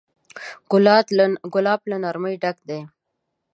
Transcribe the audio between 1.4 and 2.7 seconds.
ګلاب له نرمۍ ډک